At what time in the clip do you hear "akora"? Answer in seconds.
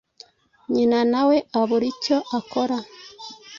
2.39-2.77